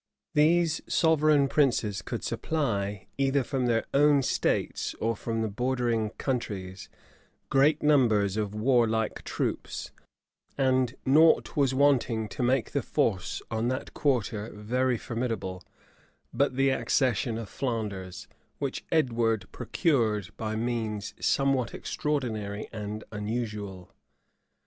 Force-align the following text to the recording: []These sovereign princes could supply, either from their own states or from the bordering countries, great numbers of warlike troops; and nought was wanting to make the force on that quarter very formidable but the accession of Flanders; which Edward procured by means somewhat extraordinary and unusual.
[]These 0.33 0.81
sovereign 0.87 1.47
princes 1.47 2.01
could 2.01 2.23
supply, 2.23 3.05
either 3.19 3.43
from 3.43 3.67
their 3.67 3.85
own 3.93 4.23
states 4.23 4.95
or 4.95 5.15
from 5.15 5.43
the 5.43 5.47
bordering 5.47 6.09
countries, 6.17 6.89
great 7.51 7.83
numbers 7.83 8.35
of 8.35 8.55
warlike 8.55 9.23
troops; 9.23 9.91
and 10.57 10.95
nought 11.05 11.55
was 11.55 11.75
wanting 11.75 12.27
to 12.29 12.41
make 12.41 12.71
the 12.71 12.81
force 12.81 13.43
on 13.51 13.67
that 13.67 13.93
quarter 13.93 14.49
very 14.55 14.97
formidable 14.97 15.61
but 16.33 16.55
the 16.55 16.69
accession 16.71 17.37
of 17.37 17.47
Flanders; 17.47 18.27
which 18.57 18.83
Edward 18.91 19.45
procured 19.51 20.35
by 20.35 20.55
means 20.55 21.13
somewhat 21.23 21.75
extraordinary 21.75 22.67
and 22.73 23.03
unusual. 23.11 23.93